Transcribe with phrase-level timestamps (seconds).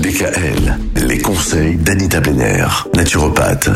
[0.00, 2.64] DKL, les conseils d'Anita Benner,
[2.94, 3.68] naturopathe.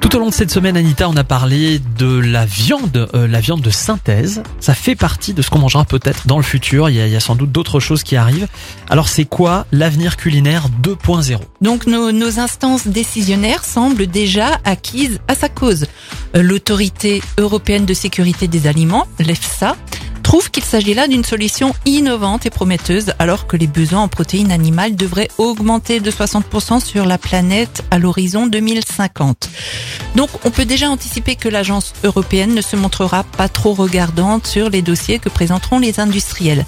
[0.00, 3.38] Tout au long de cette semaine, Anita, on a parlé de la viande, euh, la
[3.38, 4.42] viande de synthèse.
[4.58, 6.88] Ça fait partie de ce qu'on mangera peut-être dans le futur.
[6.88, 8.48] Il y a, il y a sans doute d'autres choses qui arrivent.
[8.88, 15.36] Alors, c'est quoi l'avenir culinaire 2.0 Donc nos, nos instances décisionnaires semblent déjà acquises à
[15.36, 15.86] sa cause.
[16.34, 19.76] Euh, L'autorité européenne de sécurité des aliments, l'EFSA,
[20.30, 24.52] trouve qu'il s'agit là d'une solution innovante et prometteuse alors que les besoins en protéines
[24.52, 29.50] animales devraient augmenter de 60% sur la planète à l'horizon 2050.
[30.14, 34.70] Donc on peut déjà anticiper que l'agence européenne ne se montrera pas trop regardante sur
[34.70, 36.64] les dossiers que présenteront les industriels.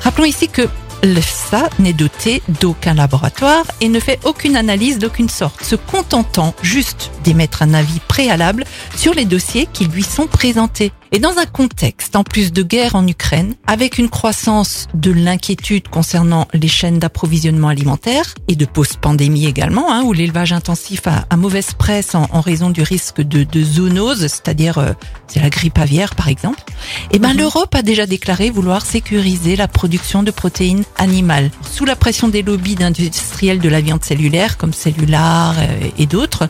[0.00, 0.68] Rappelons ici que
[1.04, 7.12] l'EFSA n'est doté d'aucun laboratoire et ne fait aucune analyse d'aucune sorte, se contentant juste
[7.22, 8.64] d'émettre un avis préalable
[8.96, 10.90] sur les dossiers qui lui sont présentés.
[11.14, 15.86] Et dans un contexte, en plus de guerre en Ukraine, avec une croissance de l'inquiétude
[15.86, 21.36] concernant les chaînes d'approvisionnement alimentaire et de post-pandémie également, hein, où l'élevage intensif a, a,
[21.36, 24.90] mauvaise presse en, en, raison du risque de, de zoonose, c'est-à-dire euh,
[25.28, 26.64] c'est la grippe aviaire par exemple,
[27.12, 27.38] et ben mmh.
[27.38, 31.52] l'Europe a déjà déclaré vouloir sécuriser la production de protéines animales.
[31.62, 36.48] Sous la pression des lobbies d'industriels de la viande cellulaire, comme Cellular euh, et d'autres,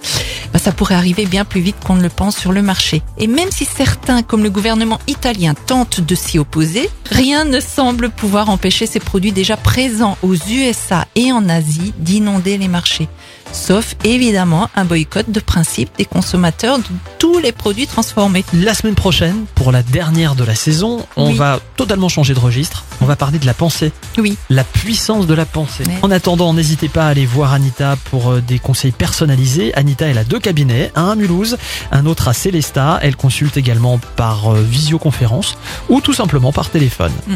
[0.55, 3.03] ben, ça pourrait arriver bien plus vite qu'on ne le pense sur le marché.
[3.19, 8.09] Et même si certains, comme le gouvernement italien tente de s'y opposer, rien ne semble
[8.09, 13.09] pouvoir empêcher ces produits déjà présents aux USA et en Asie d'inonder les marchés.
[13.55, 16.85] Sauf évidemment un boycott de principe des consommateurs de
[17.21, 18.45] tous les produits transformés.
[18.53, 21.37] La semaine prochaine, pour la dernière de la saison, on oui.
[21.37, 22.85] va totalement changer de registre.
[23.01, 23.93] On va parler de la pensée.
[24.19, 24.37] Oui.
[24.51, 25.85] La puissance de la pensée.
[25.87, 25.95] Oui.
[26.03, 29.73] En attendant, n'hésitez pas à aller voir Anita pour euh, des conseils personnalisés.
[29.77, 31.57] Anita, elle a deux cabinets, un à Mulhouse,
[31.93, 32.99] un autre à Célesta.
[33.03, 35.57] Elle consulte également par euh, visioconférence
[35.89, 37.13] ou tout simplement par téléphone.
[37.29, 37.35] Mm.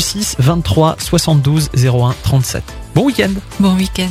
[0.00, 2.64] 06 23 72 01 37.
[2.94, 3.30] Bon week-end.
[3.60, 4.10] Bon week-end.